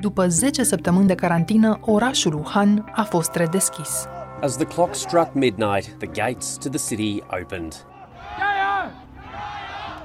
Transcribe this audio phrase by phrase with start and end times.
[0.00, 4.06] După 10 săptămâni de carantină, orașul Wuhan a fost redeschis.
[4.40, 7.74] As the clock struck midnight, the gates to the city opened.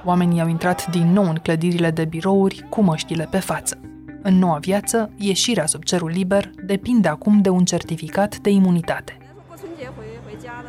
[0.04, 3.78] Oamenii au intrat din nou în clădirile de birouri cu măștile pe față.
[4.22, 9.18] În noua viață, ieșirea sub cerul liber depinde acum de un certificat de imunitate.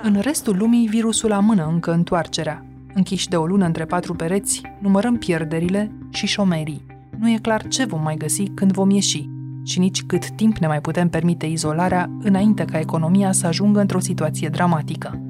[0.02, 2.67] În restul lumii, virusul amână încă întoarcerea.
[2.98, 6.86] Închiși de o lună între patru pereți, numărăm pierderile și șomerii.
[7.19, 9.29] Nu e clar ce vom mai găsi când vom ieși
[9.64, 14.00] și nici cât timp ne mai putem permite izolarea înainte ca economia să ajungă într-o
[14.00, 15.21] situație dramatică.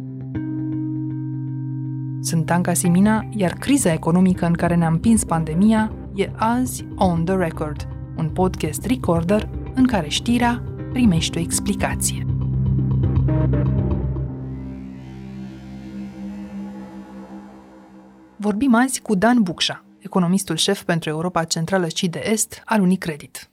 [2.21, 7.35] Sunt Anca Simina, iar criza economică în care ne-a împins pandemia e azi On The
[7.35, 12.25] Record, un podcast recorder în care știrea primește o explicație.
[18.47, 23.49] Vorbim azi cu Dan Bucșa, economistul șef pentru Europa Centrală și de Est al Unicredit.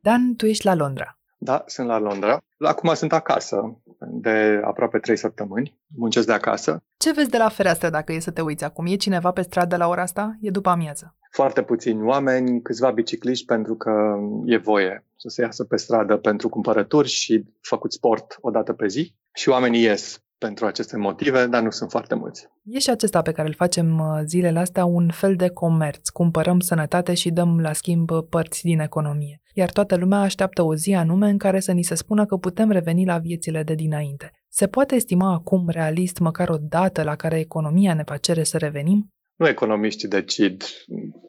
[0.00, 1.18] Dan, tu ești la Londra.
[1.38, 2.42] Da, sunt la Londra.
[2.58, 5.78] Acum sunt acasă de aproape trei săptămâni.
[5.96, 6.82] Muncesc de acasă.
[6.96, 8.86] Ce vezi de la fereastră dacă e să te uiți acum?
[8.86, 10.36] E cineva pe stradă la ora asta?
[10.40, 11.16] E după amiază.
[11.30, 16.48] Foarte puțini oameni, câțiva bicicliști pentru că e voie să se iasă pe stradă pentru
[16.48, 19.14] cumpărături și făcut sport o dată pe zi.
[19.32, 22.46] Și oamenii ies pentru aceste motive, dar nu sunt foarte mulți.
[22.64, 26.08] E și acesta pe care îl facem uh, zilele astea un fel de comerț.
[26.08, 29.40] Cumpărăm sănătate și dăm la schimb părți din economie.
[29.54, 32.70] Iar toată lumea așteaptă o zi anume în care să ni se spună că putem
[32.70, 34.30] reveni la viețile de dinainte.
[34.48, 38.58] Se poate estima acum realist măcar o dată la care economia ne va cere să
[38.58, 39.08] revenim?
[39.36, 40.64] Nu economiștii decid.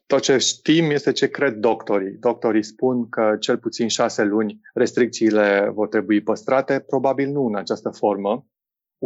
[0.05, 2.17] Tot ce știm este ce cred doctorii.
[2.19, 7.89] Doctorii spun că cel puțin șase luni restricțiile vor trebui păstrate, probabil nu în această
[7.89, 8.45] formă,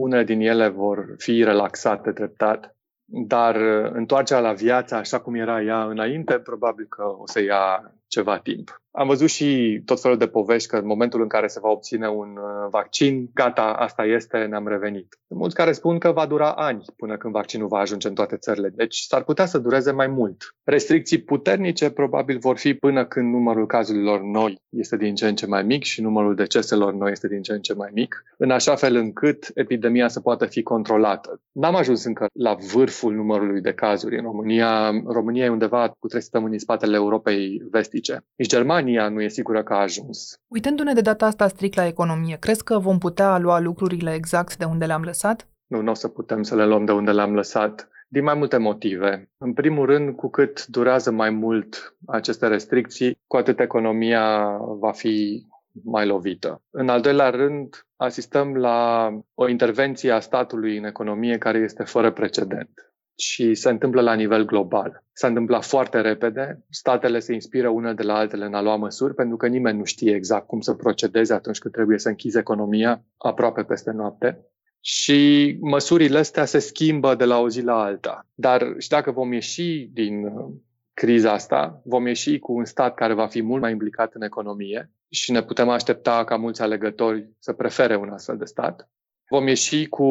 [0.02, 5.62] unele din ele vor fi relaxate treptat, dar uh, întoarcerea la viața așa cum era
[5.62, 8.82] ea înainte, probabil că o să ia ceva timp.
[8.92, 12.08] Am văzut și tot felul de povești că în momentul în care se va obține
[12.10, 15.18] un uh, vaccin, gata, asta este, ne-am revenit.
[15.28, 18.36] Sunt mulți care spun că va dura ani până când vaccinul va ajunge în toate
[18.36, 20.56] țările, deci s-ar putea să dureze mai mult.
[20.64, 25.46] Restricții puternice probabil vor fi până când numărul cazurilor noi este din ce în ce
[25.46, 28.76] mai mic și numărul deceselor noi este din ce în ce mai mic, în așa
[28.76, 31.42] fel încât epidemia să poată fi controlată.
[31.52, 34.92] N-am ajuns încă la vârful numărului de cazuri în România.
[35.06, 37.62] România e undeva cu trei săptămâni în spatele Europei
[38.00, 38.26] vestice.
[38.36, 40.40] Nici Germania nu e sigură că a ajuns.
[40.48, 44.66] Uitându-ne de data asta strict la economie, crezi că vom putea lua lucrurile exact de
[44.66, 45.48] unde le-am lăsat?
[45.68, 48.58] Nu, nu o să putem să le luăm de unde le-am lăsat din mai multe
[48.58, 49.30] motive.
[49.38, 55.46] În primul rând, cu cât durează mai mult aceste restricții, cu atât economia va fi
[55.84, 56.62] mai lovită.
[56.70, 62.12] În al doilea rând, asistăm la o intervenție a statului în economie care este fără
[62.12, 62.90] precedent
[63.20, 65.04] și se întâmplă la nivel global.
[65.14, 69.14] S-a întâmplat foarte repede, statele se inspiră unele de la altele în a lua măsuri,
[69.14, 73.04] pentru că nimeni nu știe exact cum să procedeze atunci când trebuie să închizi economia
[73.18, 74.46] aproape peste noapte.
[74.82, 78.28] Și măsurile astea se schimbă de la o zi la alta.
[78.34, 80.54] Dar și dacă vom ieși din uh,
[80.94, 84.92] criza asta, vom ieși cu un stat care va fi mult mai implicat în economie
[85.10, 88.90] și ne putem aștepta ca mulți alegători să prefere un astfel de stat.
[89.30, 90.08] Vom ieși cu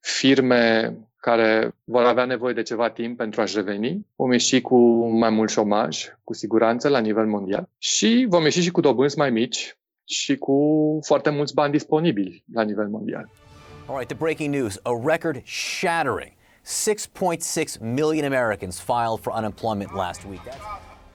[0.00, 4.06] firme care vor avea nevoie de ceva timp pentru a-și reveni.
[4.16, 7.68] Vom ieși cu mai mult șomaj, cu siguranță, la nivel mondial.
[7.78, 10.58] Și vom ieși și cu dobânzi mai mici și cu
[11.06, 13.30] foarte mulți bani disponibili la nivel mondial.
[13.86, 16.32] All right, the breaking news a record shattering
[16.64, 20.42] 6.6 million Americans filed for unemployment last week.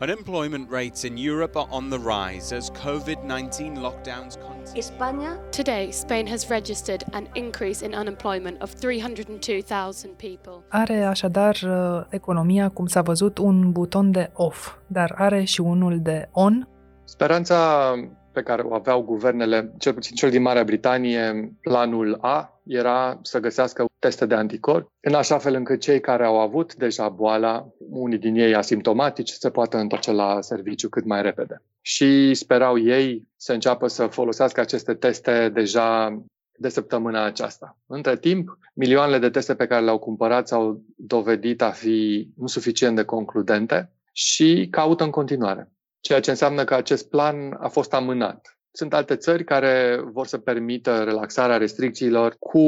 [0.03, 4.81] Unemployment rates in Europe are on the rise as COVID 19 lockdowns continue.
[4.81, 5.50] España.
[5.50, 10.63] Today, Spain has registered an increase in unemployment of 302,000 people.
[10.69, 16.00] Are așadar uh, economia, cum s-a văzut, un buton de off, dar are și unul
[16.02, 16.68] de on.
[17.03, 17.94] Speranța
[18.31, 23.40] pe care o aveau guvernele, cel puțin cel din Marea Britanie, planul A era să
[23.40, 28.18] găsească teste de anticorpi, în așa fel încât cei care au avut deja boala, unii
[28.18, 31.62] din ei asimptomatici, se poată întoarce la serviciu cât mai repede.
[31.81, 36.21] Și sperau ei să înceapă să folosească aceste teste deja
[36.57, 37.77] de săptămâna aceasta.
[37.86, 42.95] Între timp, milioanele de teste pe care le-au cumpărat s-au dovedit a fi nu suficient
[42.95, 45.74] de concludente și caută în continuare
[46.04, 48.52] ceea ce înseamnă că acest plan a fost amânat.
[48.75, 52.62] Sunt alte țări care vor să permită relaxarea restricțiilor cu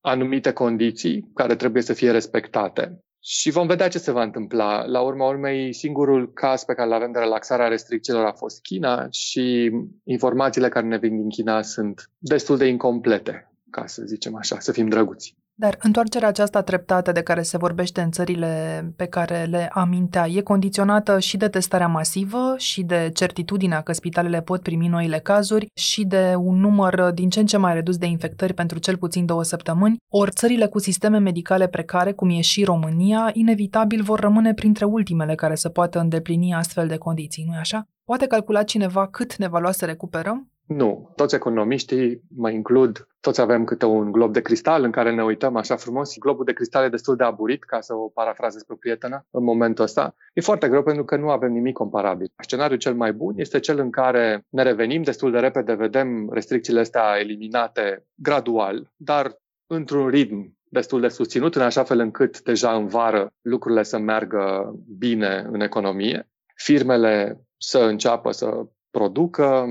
[0.00, 3.04] anumite condiții care trebuie să fie respectate.
[3.24, 4.84] Și vom vedea ce se va întâmpla.
[4.84, 9.06] La urma urmei, singurul caz pe care îl avem de relaxarea restricțiilor a fost China
[9.10, 9.70] și
[10.04, 14.72] informațiile care ne vin din China sunt destul de incomplete, ca să zicem așa, să
[14.72, 15.36] fim drăguți.
[15.54, 20.40] Dar întoarcerea aceasta treptată de care se vorbește în țările pe care le amintea e
[20.40, 26.04] condiționată și de testarea masivă și de certitudinea că spitalele pot primi noile cazuri și
[26.04, 29.42] de un număr din ce în ce mai redus de infectări pentru cel puțin două
[29.42, 34.84] săptămâni, ori țările cu sisteme medicale precare, cum e și România, inevitabil vor rămâne printre
[34.84, 37.88] ultimele care să poată îndeplini astfel de condiții, nu-i așa?
[38.04, 40.51] Poate calcula cineva cât ne va lua să recuperăm?
[40.76, 41.12] Nu.
[41.16, 45.56] Toți economiștii, mă includ, toți avem câte un glob de cristal în care ne uităm
[45.56, 46.18] așa frumos.
[46.18, 49.84] Globul de cristal e destul de aburit, ca să o parafrazez pe prietenă, în momentul
[49.84, 50.14] ăsta.
[50.32, 52.32] E foarte greu pentru că nu avem nimic comparabil.
[52.36, 56.80] Scenariul cel mai bun este cel în care ne revenim destul de repede, vedem restricțiile
[56.80, 59.36] astea eliminate gradual, dar
[59.66, 64.74] într-un ritm destul de susținut, în așa fel încât deja în vară lucrurile să meargă
[64.98, 69.64] bine în economie, firmele să înceapă să producă,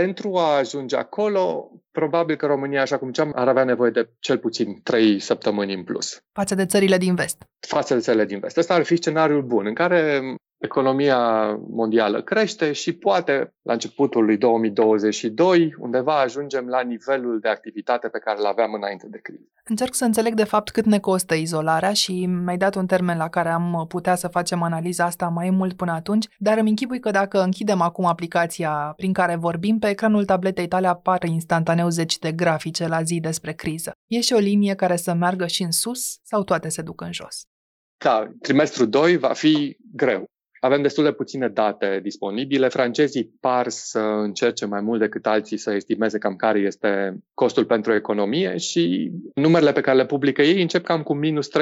[0.00, 4.38] pentru a ajunge acolo, probabil că România, așa cum ziceam, ar avea nevoie de cel
[4.38, 6.18] puțin 3 săptămâni în plus.
[6.32, 7.44] Față de țările din vest.
[7.68, 8.56] Față de țările din vest.
[8.56, 10.20] Ăsta ar fi scenariul bun, în care
[10.58, 18.08] economia mondială crește și poate la începutul lui 2022 undeva ajungem la nivelul de activitate
[18.08, 19.50] pe care îl aveam înainte de criză.
[19.64, 23.28] Încerc să înțeleg de fapt cât ne costă izolarea și mi-ai dat un termen la
[23.28, 27.10] care am putea să facem analiza asta mai mult până atunci, dar îmi închipui că
[27.10, 32.32] dacă închidem acum aplicația prin care vorbim, pe ecranul tabletei tale apar instantaneu zeci de
[32.32, 33.92] grafice la zi despre criză.
[34.06, 37.12] E și o linie care să meargă și în sus sau toate se duc în
[37.12, 37.44] jos?
[37.98, 40.24] Da, trimestrul 2 va fi greu.
[40.66, 42.68] Avem destul de puține date disponibile.
[42.68, 47.92] Francezii par să încerce mai mult decât alții să estimeze cam care este costul pentru
[47.94, 51.52] economie și numerele pe care le publică ei încep cam cu minus 30%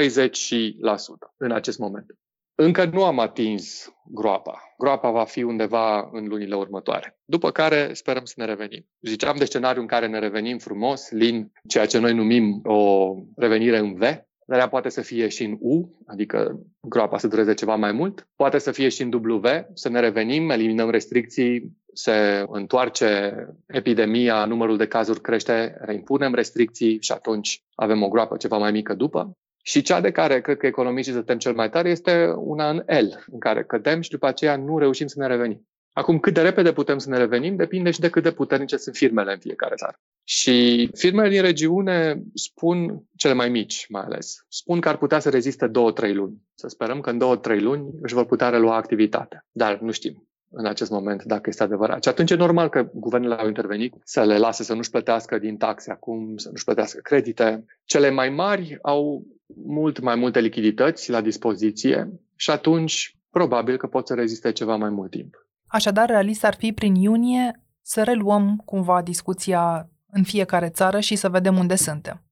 [1.36, 2.06] în acest moment.
[2.54, 4.74] Încă nu am atins groapa.
[4.78, 7.18] Groapa va fi undeva în lunile următoare.
[7.24, 8.86] După care sperăm să ne revenim.
[9.00, 13.78] Ziceam de scenariu în care ne revenim frumos, lin, ceea ce noi numim o revenire
[13.78, 14.02] în V,
[14.46, 18.28] dar ea poate să fie și în U, adică groapa să dureze ceva mai mult,
[18.36, 19.42] poate să fie și în W,
[19.74, 23.36] să ne revenim, eliminăm restricții, se întoarce
[23.66, 28.94] epidemia, numărul de cazuri crește, reimpunem restricții și atunci avem o groapă ceva mai mică
[28.94, 29.36] după.
[29.62, 32.76] Și cea de care cred că economiștii se tem cel mai tare este una în
[32.76, 35.68] L, în care cădem și după aceea nu reușim să ne revenim.
[35.92, 38.94] Acum, cât de repede putem să ne revenim, depinde și de cât de puternice sunt
[38.94, 40.00] firmele în fiecare țară.
[40.24, 45.30] Și firmele din regiune spun, cele mai mici mai ales, spun că ar putea să
[45.30, 46.42] reziste două-trei luni.
[46.54, 49.46] Să sperăm că în două-trei luni își vor putea relua activitatea.
[49.52, 52.02] Dar nu știm în acest moment dacă este adevărat.
[52.02, 55.56] Și atunci e normal că guvernele au intervenit să le lase să nu-și plătească din
[55.56, 57.64] taxe acum, să nu-și plătească credite.
[57.84, 59.26] Cele mai mari au
[59.66, 64.90] mult mai multe lichidități la dispoziție și atunci probabil că pot să reziste ceva mai
[64.90, 65.34] mult timp.
[65.66, 71.28] Așadar, realist ar fi prin iunie să reluăm cumva discuția în fiecare țară și să
[71.28, 72.22] vedem unde suntem.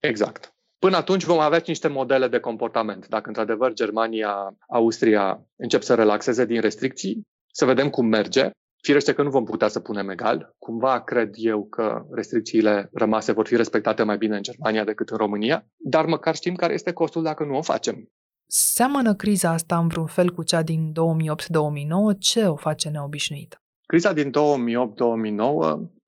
[0.00, 0.52] Exact.
[0.78, 3.08] Până atunci vom avea niște modele de comportament.
[3.08, 8.50] Dacă într-adevăr Germania, Austria încep să relaxeze din restricții, să vedem cum merge.
[8.82, 10.54] Firește că nu vom putea să punem egal.
[10.58, 15.16] Cumva cred eu că restricțiile rămase vor fi respectate mai bine în Germania decât în
[15.16, 18.08] România, dar măcar știm care este costul dacă nu o facem.
[18.46, 22.18] Seamănă criza asta în vreun fel cu cea din 2008-2009?
[22.18, 23.62] Ce o face neobișnuită?
[23.86, 24.32] Criza din 2008-2009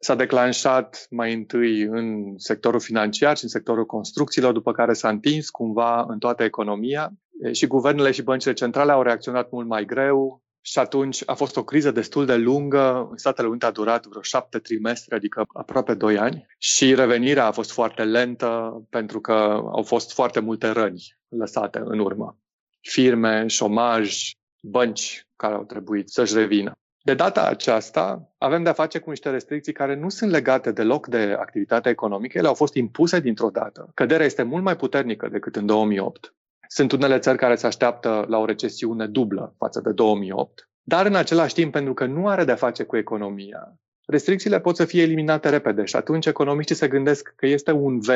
[0.02, 5.50] s-a declanșat mai întâi în sectorul financiar și în sectorul construcțiilor, după care s-a întins
[5.50, 7.12] cumva în toată economia
[7.52, 11.64] și guvernele și băncile centrale au reacționat mult mai greu, și atunci a fost o
[11.64, 13.07] criză destul de lungă.
[13.11, 16.47] În Statele Unite a durat vreo șapte trimestre, adică aproape doi ani.
[16.59, 19.33] Și revenirea a fost foarte lentă pentru că
[19.73, 22.38] au fost foarte multe răni lăsate în urmă.
[22.80, 24.30] Firme, șomaj,
[24.62, 26.73] bănci care au trebuit să-și revină.
[27.02, 31.37] De data aceasta avem de-a face cu niște restricții care nu sunt legate deloc de
[31.38, 33.90] activitatea economică, ele au fost impuse dintr-o dată.
[33.95, 36.35] Căderea este mult mai puternică decât în 2008.
[36.69, 41.14] Sunt unele țări care se așteaptă la o recesiune dublă față de 2008, dar în
[41.14, 45.49] același timp, pentru că nu are de-a face cu economia, restricțiile pot să fie eliminate
[45.49, 48.09] repede și atunci economiștii se gândesc că este un V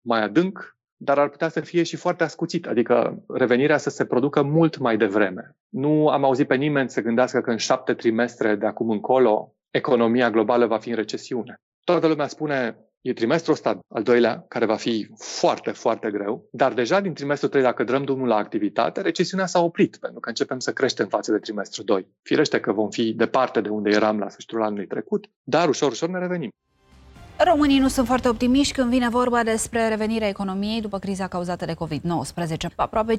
[0.00, 4.42] mai adânc, dar ar putea să fie și foarte ascuțit, adică revenirea să se producă
[4.42, 5.56] mult mai devreme.
[5.68, 10.30] Nu am auzit pe nimeni să gândească că în șapte trimestre de acum încolo economia
[10.30, 11.60] globală va fi în recesiune.
[11.84, 16.72] Toată lumea spune E trimestrul ăsta, al doilea, care va fi foarte, foarte greu, dar
[16.72, 20.58] deja din trimestrul 3, dacă dăm drumul la activitate, recesiunea s-a oprit, pentru că începem
[20.58, 22.06] să creștem față de trimestrul 2.
[22.22, 26.08] Firește că vom fi departe de unde eram la sfârșitul anului trecut, dar ușor, ușor
[26.08, 26.50] ne revenim.
[27.44, 31.74] Românii nu sunt foarte optimiști când vine vorba despre revenirea economiei după criza cauzată de
[31.74, 32.74] COVID-19.
[32.76, 33.18] Aproape 50%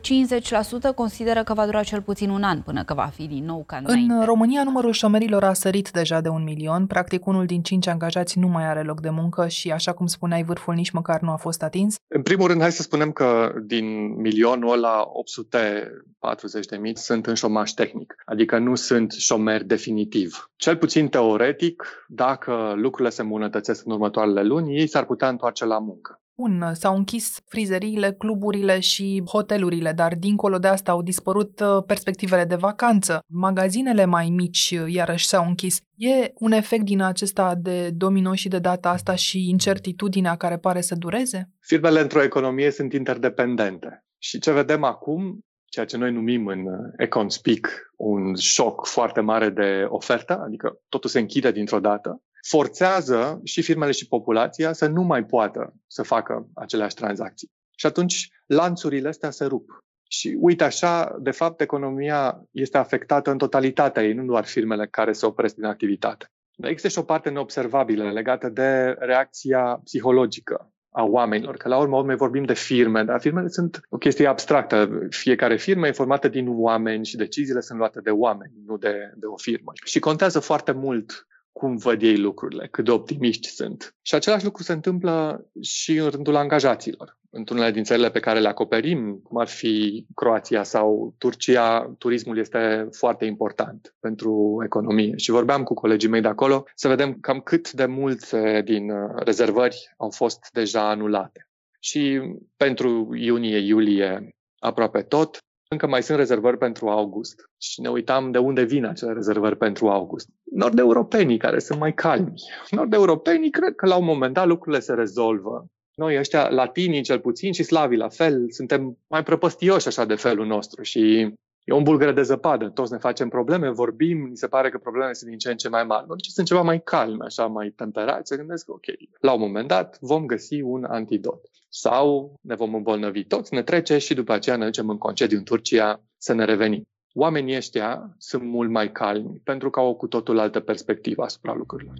[0.95, 3.77] consideră că va dura cel puțin un an până că va fi din nou ca
[3.77, 4.13] înainte.
[4.13, 6.85] În România, numărul șomerilor a sărit deja de un milion.
[6.85, 10.43] Practic, unul din cinci angajați nu mai are loc de muncă și, așa cum spuneai,
[10.43, 11.95] vârful nici măcar nu a fost atins.
[12.07, 17.33] În primul rând, hai să spunem că din milionul ăla, 840 de mii sunt în
[17.33, 20.49] șomaș tehnic, adică nu sunt șomeri definitiv.
[20.55, 25.65] Cel puțin teoretic, dacă lucrurile se îmbunătățesc în urmă următoarele luni, ei s-ar putea întoarce
[25.65, 26.15] la muncă.
[26.35, 32.45] Bun, s-au închis frizeriile, cluburile și hotelurile, dar dincolo de asta au dispărut uh, perspectivele
[32.45, 33.19] de vacanță.
[33.27, 35.79] Magazinele mai mici uh, iarăși s-au închis.
[35.95, 40.81] E un efect din acesta de domino și de data asta și incertitudinea care pare
[40.81, 41.49] să dureze?
[41.59, 44.05] Firmele într-o economie sunt interdependente.
[44.17, 49.19] Și ce vedem acum ceea ce noi numim în uh, Econ Speak un șoc foarte
[49.19, 54.87] mare de ofertă, adică totul se închide dintr-o dată, forțează și firmele și populația să
[54.87, 57.51] nu mai poată să facă aceleași tranzacții.
[57.75, 59.69] Și atunci lanțurile astea se rup.
[60.07, 65.13] Și uite așa, de fapt, economia este afectată în totalitatea ei, nu doar firmele care
[65.13, 66.25] se opresc din activitate.
[66.55, 71.97] Dar există și o parte neobservabilă legată de reacția psihologică a oamenilor, că la urmă
[71.97, 74.99] urmei vorbim de firme, dar firmele sunt o chestie abstractă.
[75.09, 79.25] Fiecare firmă e formată din oameni și deciziile sunt luate de oameni, nu de, de
[79.25, 79.71] o firmă.
[79.83, 81.27] Și contează foarte mult
[81.61, 83.95] cum văd ei lucrurile, cât de optimiști sunt.
[84.01, 87.19] Și același lucru se întâmplă și în rândul angajaților.
[87.29, 92.87] Într-unele din țările pe care le acoperim, cum ar fi Croația sau Turcia, turismul este
[92.91, 95.17] foarte important pentru economie.
[95.17, 99.93] Și vorbeam cu colegii mei de acolo să vedem cam cât de multe din rezervări
[99.97, 101.49] au fost deja anulate.
[101.79, 102.21] Și
[102.57, 105.37] pentru iunie-iulie aproape tot,
[105.71, 109.89] încă mai sunt rezervări pentru august și ne uitam de unde vin acele rezervări pentru
[109.89, 110.29] august.
[110.43, 112.33] Nord-europenii care sunt mai calmi.
[112.69, 115.65] Nord-europenii cred că la un moment dat lucrurile se rezolvă.
[115.95, 120.45] Noi ăștia, latinii cel puțin și slavii la fel, suntem mai prăpăstioși așa de felul
[120.45, 124.69] nostru și E un bulgăre de zăpadă, toți ne facem probleme, vorbim, mi se pare
[124.69, 126.07] că problemele sunt din ce în ce mai mari.
[126.07, 128.85] Deci sunt ceva mai calme, așa, mai temperați, se gândesc că, ok,
[129.19, 131.50] la un moment dat vom găsi un antidot.
[131.73, 135.43] Sau ne vom îmbolnăvi toți, ne trece și după aceea ne ducem în concediu în
[135.43, 136.83] Turcia să ne revenim.
[137.13, 141.53] Oamenii ăștia sunt mult mai calmi pentru că au o cu totul altă perspectivă asupra
[141.53, 141.93] lucrurilor.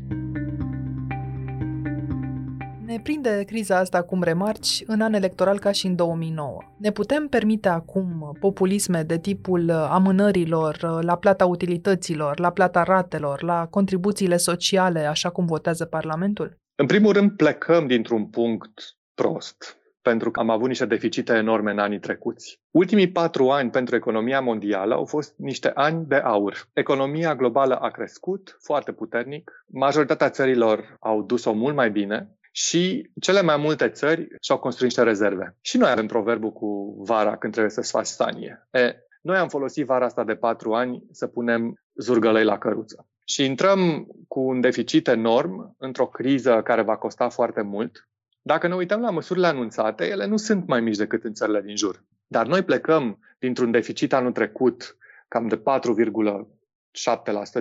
[2.86, 6.58] Ne prinde criza asta, cum remarci, în an electoral ca și în 2009.
[6.78, 13.68] Ne putem permite acum populisme de tipul amânărilor la plata utilităților, la plata ratelor, la
[13.68, 16.58] contribuțiile sociale, așa cum votează Parlamentul?
[16.75, 21.80] În primul rând, plecăm dintr-un punct prost pentru că am avut niște deficite enorme în
[21.80, 22.60] anii trecuți.
[22.72, 26.68] Ultimii patru ani pentru economia mondială au fost niște ani de aur.
[26.74, 33.42] Economia globală a crescut foarte puternic, majoritatea țărilor au dus-o mult mai bine, și cele
[33.42, 35.58] mai multe țări și-au construit niște rezerve.
[35.62, 38.68] Și noi avem proverbul cu vara când trebuie să-ți faci stanie.
[38.72, 43.08] E, noi am folosit vara asta de patru ani să punem zurgălăi la căruță.
[43.25, 48.10] Și intrăm cu un deficit enorm într-o criză care va costa foarte mult.
[48.42, 51.76] Dacă ne uităm la măsurile anunțate, ele nu sunt mai mici decât în țările din
[51.76, 52.04] jur.
[52.28, 55.64] Dar noi plecăm dintr-un deficit anul trecut cam de 4,7%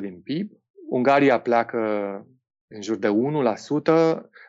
[0.00, 0.52] din PIB.
[0.88, 1.78] Ungaria pleacă
[2.68, 3.12] în jur de 1%,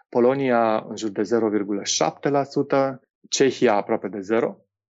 [0.09, 4.21] Polonia în jur de 0,7%, Cehia aproape de 0%.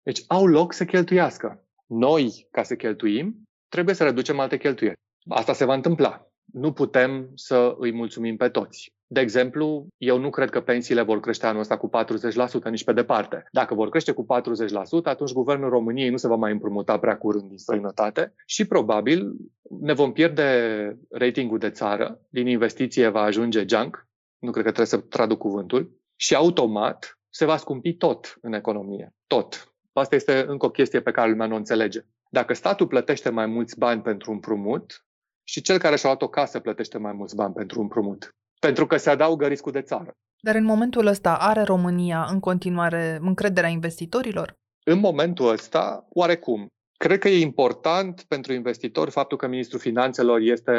[0.03, 1.63] Deci au loc să cheltuiască.
[1.85, 4.97] Noi, ca să cheltuim, trebuie să reducem alte cheltuieli.
[5.29, 6.27] Asta se va întâmpla.
[6.53, 8.93] Nu putem să îi mulțumim pe toți.
[9.13, 11.89] De exemplu, eu nu cred că pensiile vor crește anul ăsta cu
[12.65, 13.45] 40%, nici pe departe.
[13.51, 17.47] Dacă vor crește cu 40%, atunci guvernul României nu se va mai împrumuta prea curând
[17.47, 19.31] din străinătate și probabil
[19.79, 24.07] ne vom pierde ratingul de țară, din investiție va ajunge junk,
[24.39, 29.13] nu cred că trebuie să traduc cuvântul, și automat se va scumpi tot în economie.
[29.27, 29.73] Tot.
[29.93, 32.01] Asta este încă o chestie pe care lumea nu o înțelege.
[32.29, 35.05] Dacă statul plătește mai mulți bani pentru un împrumut
[35.43, 38.87] și cel care și-a luat o casă plătește mai mulți bani pentru un împrumut, pentru
[38.87, 40.11] că se adaugă riscul de țară.
[40.39, 44.55] Dar în momentul ăsta are România în continuare încrederea investitorilor?
[44.83, 46.67] În momentul ăsta, oarecum.
[46.97, 50.73] Cred că e important pentru investitori faptul că ministrul finanțelor este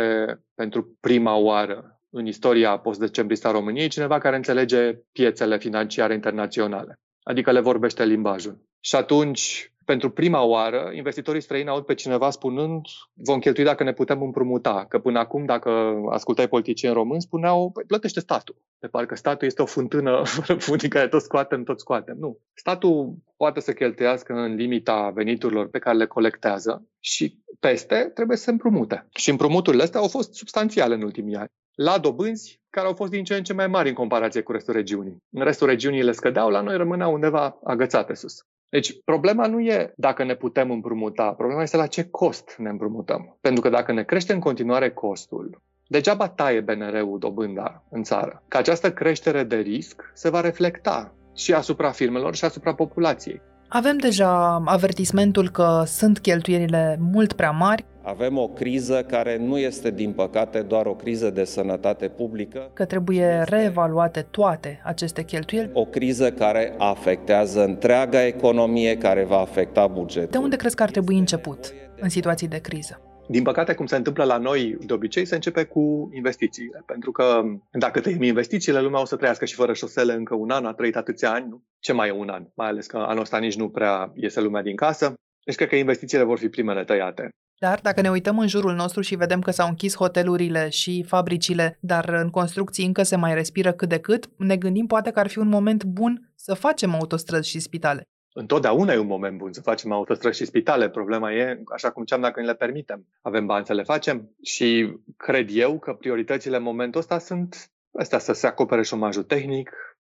[0.55, 7.61] pentru prima oară în istoria post-decembrista României cineva care înțelege piețele financiare internaționale, adică le
[7.61, 8.63] vorbește limbajul.
[8.81, 13.93] Și atunci, pentru prima oară, investitorii străini aud pe cineva spunând vom cheltui dacă ne
[13.93, 18.57] putem împrumuta, că până acum, dacă ascultai politicieni români, spuneau păi, plătește statul.
[18.79, 22.17] De parcă statul este o fântână fără fundii care tot scoatem, tot scoatem.
[22.19, 22.39] Nu.
[22.55, 28.43] Statul poate să cheltuiască în limita veniturilor pe care le colectează și peste trebuie să
[28.43, 29.07] se împrumute.
[29.15, 33.25] Și împrumuturile astea au fost substanțiale în ultimii ani la dobânzi care au fost din
[33.25, 35.17] ce în ce mai mari în comparație cu restul regiunii.
[35.31, 38.47] În restul regiunii le scădeau, la noi rămâneau undeva agățate sus.
[38.75, 43.37] Deci, problema nu e dacă ne putem împrumuta, problema este la ce cost ne împrumutăm.
[43.41, 48.43] Pentru că dacă ne crește în continuare costul, degeaba taie BNR-ul dobânda în țară.
[48.49, 53.43] Că această creștere de risc se va reflecta și asupra firmelor și asupra populației.
[53.69, 57.85] Avem deja avertismentul că sunt cheltuielile mult prea mari.
[58.03, 62.71] Avem o criză care nu este, din păcate, doar o criză de sănătate publică.
[62.73, 65.71] Că trebuie reevaluate toate aceste cheltuieli.
[65.73, 70.31] O criză care afectează întreaga economie, care va afecta bugetul.
[70.31, 73.01] De unde crezi că ar trebui început în situații de criză?
[73.27, 76.83] Din păcate, cum se întâmplă la noi de obicei, se începe cu investițiile.
[76.87, 80.65] Pentru că dacă tăiem investițiile, lumea o să trăiască și fără șosele încă un an,
[80.65, 81.49] a trăit atâția ani.
[81.49, 81.63] Nu?
[81.79, 82.47] Ce mai e un an?
[82.55, 85.15] Mai ales că anul ăsta nici nu prea iese lumea din casă.
[85.45, 87.29] Deci cred că investițiile vor fi primele tăiate.
[87.59, 91.79] Dar dacă ne uităm în jurul nostru și vedem că s-au închis hotelurile și fabricile,
[91.81, 95.29] dar în construcții încă se mai respiră cât de cât, ne gândim poate că ar
[95.29, 98.03] fi un moment bun să facem autostrăzi și spitale.
[98.37, 100.91] Întotdeauna e un moment bun să facem autostrăzi și spitale.
[100.91, 103.07] Problema e, așa cum ziceam, dacă ne le permitem.
[103.23, 108.19] Avem bani să le facem și cred eu că prioritățile în momentul ăsta sunt astea,
[108.19, 109.71] să se acopere șomajul tehnic,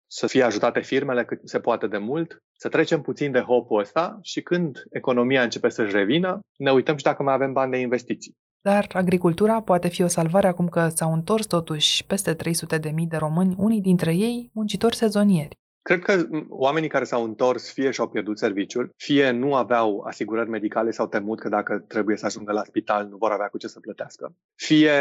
[0.06, 4.18] să fie ajutate firmele cât se poate de mult, să trecem puțin de hopul ăsta
[4.22, 8.36] și când economia începe să-și revină, ne uităm și dacă mai avem bani de investiții.
[8.60, 12.38] Dar agricultura poate fi o salvare acum că s-au întors totuși peste 300.000
[13.08, 15.56] de români, unii dintre ei muncitori sezonieri.
[15.86, 20.90] Cred că oamenii care s-au întors fie și-au pierdut serviciul, fie nu aveau asigurări medicale
[20.90, 23.80] sau temut că dacă trebuie să ajungă la spital nu vor avea cu ce să
[23.80, 24.34] plătească.
[24.54, 24.92] Fie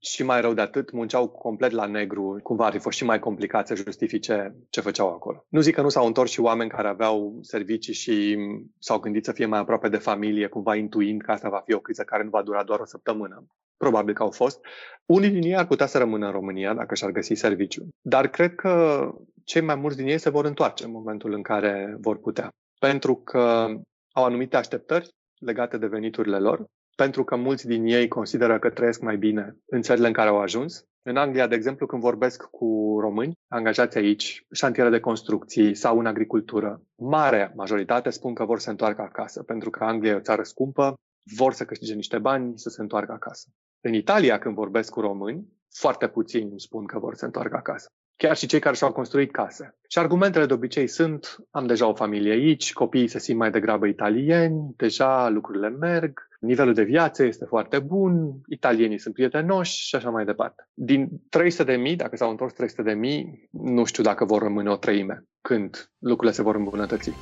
[0.00, 3.18] și mai rău de atât, munceau complet la negru, cumva ar fi fost și mai
[3.18, 5.44] complicat să justifice ce făceau acolo.
[5.48, 8.38] Nu zic că nu s-au întors și oameni care aveau servicii și
[8.78, 11.80] s-au gândit să fie mai aproape de familie, cumva intuind că asta va fi o
[11.80, 13.44] criză care nu va dura doar o săptămână.
[13.76, 14.60] Probabil că au fost.
[15.06, 17.88] Unii din ei ar putea să rămână în România dacă și-ar găsi serviciu.
[18.00, 19.04] Dar cred că
[19.44, 22.48] cei mai mulți din ei se vor întoarce în momentul în care vor putea.
[22.78, 23.66] Pentru că
[24.12, 26.64] au anumite așteptări legate de veniturile lor,
[26.96, 30.40] pentru că mulți din ei consideră că trăiesc mai bine în țările în care au
[30.40, 30.84] ajuns.
[31.02, 36.06] În Anglia, de exemplu, când vorbesc cu români angajați aici, șantiere de construcții sau în
[36.06, 40.20] agricultură, mare majoritate spun că vor să se întoarcă acasă, pentru că Anglia e o
[40.20, 40.94] țară scumpă,
[41.36, 43.48] vor să câștige niște bani să se întoarcă acasă.
[43.80, 47.56] În Italia, când vorbesc cu români, foarte puțini îmi spun că vor să se întoarcă
[47.56, 47.86] acasă
[48.20, 49.74] chiar și cei care și-au construit case.
[49.88, 53.86] Și argumentele de obicei sunt, am deja o familie aici, copiii se simt mai degrabă
[53.86, 60.10] italieni, deja lucrurile merg, nivelul de viață este foarte bun, italienii sunt prietenoși și așa
[60.10, 60.68] mai departe.
[60.74, 64.70] Din 300 de mii, dacă s-au întors 300 de mii, nu știu dacă vor rămâne
[64.70, 67.12] o treime când lucrurile se vor îmbunătăți.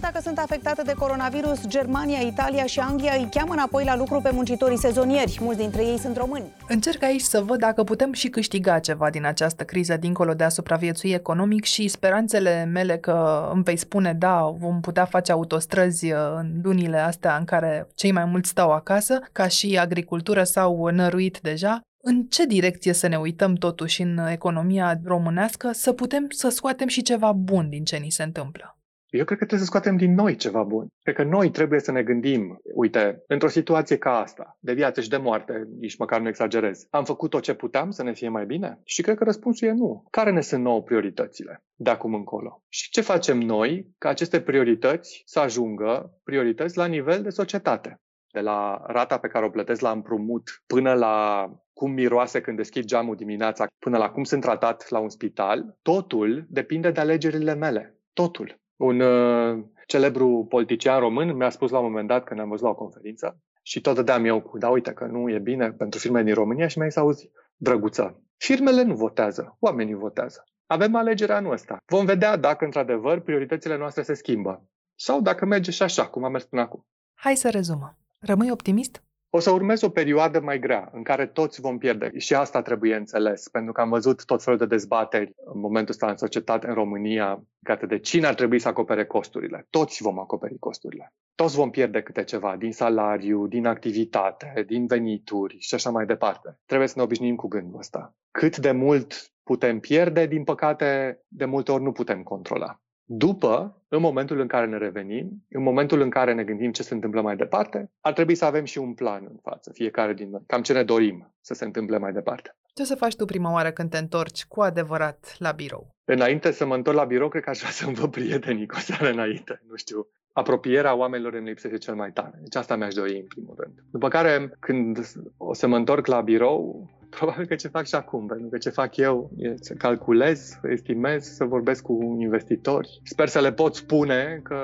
[0.00, 4.20] Chiar dacă sunt afectate de coronavirus, Germania, Italia și Anglia îi cheamă înapoi la lucru
[4.20, 5.38] pe muncitorii sezonieri.
[5.40, 6.52] Mulți dintre ei sunt români.
[6.68, 10.48] Încerc aici să văd dacă putem și câștiga ceva din această criză dincolo de a
[10.48, 16.18] supraviețui economic și speranțele mele că îmi vei spune da, vom putea face autostrăzi uh,
[16.36, 21.38] în lunile astea în care cei mai mulți stau acasă, ca și agricultură sau năruit
[21.42, 26.88] deja, în ce direcție să ne uităm totuși în economia românească să putem să scoatem
[26.88, 28.77] și ceva bun din ce ni se întâmplă?
[29.10, 30.86] Eu cred că trebuie să scoatem din noi ceva bun.
[31.02, 35.08] Cred că noi trebuie să ne gândim, uite, într-o situație ca asta, de viață și
[35.08, 38.46] de moarte, nici măcar nu exagerez, am făcut tot ce puteam să ne fie mai
[38.46, 38.80] bine?
[38.84, 40.06] Și cred că răspunsul e nu.
[40.10, 42.62] Care ne sunt nouă prioritățile de acum încolo?
[42.68, 48.00] Și ce facem noi ca aceste priorități să ajungă priorități la nivel de societate?
[48.32, 52.84] De la rata pe care o plătesc la împrumut până la cum miroase când deschid
[52.84, 57.98] geamul dimineața, până la cum sunt tratat la un spital, totul depinde de alegerile mele.
[58.12, 58.60] Totul.
[58.78, 62.70] Un uh, celebru politician român mi-a spus la un moment dat, când am văzut la
[62.70, 66.24] o conferință, și tot dădeam eu cu, da, uite că nu e bine pentru firmele
[66.24, 70.44] din România și mi-a zis, auzi, drăguță, firmele nu votează, oamenii votează.
[70.66, 71.76] Avem alegerea anul ăsta.
[71.86, 74.68] Vom vedea dacă, într-adevăr, prioritățile noastre se schimbă.
[74.94, 76.86] Sau dacă merge și așa, cum am mers până acum.
[77.14, 77.98] Hai să rezumăm.
[78.20, 79.02] Rămâi optimist?
[79.30, 82.18] O să urmeze o perioadă mai grea, în care toți vom pierde.
[82.18, 86.10] Și asta trebuie înțeles, pentru că am văzut tot felul de dezbateri în momentul ăsta
[86.10, 89.66] în societate, în România, legate de cine ar trebui să acopere costurile.
[89.70, 91.12] Toți vom acoperi costurile.
[91.34, 96.58] Toți vom pierde câte ceva din salariu, din activitate, din venituri și așa mai departe.
[96.66, 98.14] Trebuie să ne obișnuim cu gândul ăsta.
[98.30, 102.80] Cât de mult putem pierde, din păcate, de multe ori nu putem controla.
[103.10, 106.94] După, în momentul în care ne revenim, în momentul în care ne gândim ce se
[106.94, 110.42] întâmplă mai departe, ar trebui să avem și un plan în față, fiecare din noi,
[110.46, 112.56] cam ce ne dorim să se întâmple mai departe.
[112.74, 115.96] Ce o să faci tu prima oară când te întorci cu adevărat la birou?
[116.04, 118.80] Înainte să mă întorc la birou, cred că aș vrea să-mi văd prietenii cu o
[118.80, 120.08] seară înainte, nu știu.
[120.32, 122.38] Apropierea oamenilor îmi lipsește cel mai tare.
[122.42, 123.74] Deci asta mi-aș dori în primul rând.
[123.90, 124.98] După care, când
[125.36, 128.70] o să mă întorc la birou, Probabil că ce fac și acum, pentru că ce
[128.70, 133.00] fac eu e să calculez, să estimez, să vorbesc cu investitori.
[133.04, 134.56] Sper să le pot spune că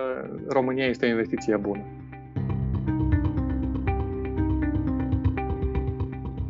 [0.49, 1.85] România este o investiție bună.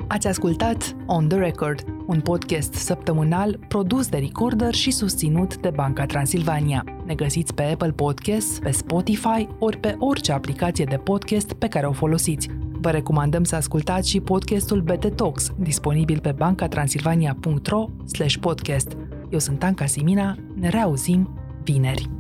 [0.08, 6.06] Ați ascultat On The Record, un podcast săptămânal produs de Recorder și susținut de Banca
[6.06, 6.84] Transilvania.
[7.04, 11.86] Ne găsiți pe Apple Podcasts, pe Spotify ori pe orice aplicație de podcast pe care
[11.86, 12.48] o folosiți.
[12.84, 17.88] Vă recomandăm să ascultați și podcastul BT Talks, disponibil pe bancatransilvania.ro
[18.38, 18.96] podcast.
[19.30, 22.13] Eu sunt Anca Simina, ne reauzim vineri.